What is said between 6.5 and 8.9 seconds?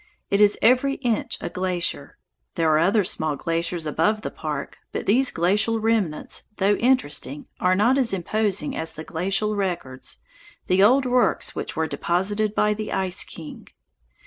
though interesting, are not as imposing